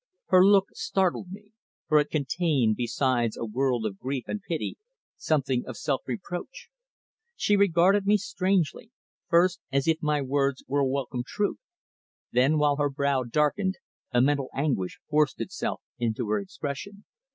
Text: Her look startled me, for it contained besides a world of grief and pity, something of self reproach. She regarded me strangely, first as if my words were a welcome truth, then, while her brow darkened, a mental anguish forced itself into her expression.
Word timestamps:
Her 0.29 0.43
look 0.43 0.69
startled 0.73 1.29
me, 1.29 1.51
for 1.87 1.99
it 1.99 2.09
contained 2.09 2.75
besides 2.75 3.37
a 3.37 3.45
world 3.45 3.85
of 3.85 3.99
grief 3.99 4.23
and 4.25 4.41
pity, 4.41 4.79
something 5.15 5.63
of 5.67 5.77
self 5.77 6.01
reproach. 6.07 6.69
She 7.35 7.55
regarded 7.55 8.07
me 8.07 8.17
strangely, 8.17 8.89
first 9.29 9.59
as 9.71 9.87
if 9.87 10.01
my 10.01 10.19
words 10.23 10.63
were 10.67 10.79
a 10.79 10.87
welcome 10.87 11.21
truth, 11.23 11.59
then, 12.31 12.57
while 12.57 12.77
her 12.77 12.89
brow 12.89 13.23
darkened, 13.25 13.77
a 14.11 14.21
mental 14.23 14.49
anguish 14.55 14.97
forced 15.07 15.39
itself 15.39 15.83
into 15.99 16.27
her 16.31 16.39
expression. 16.39 17.05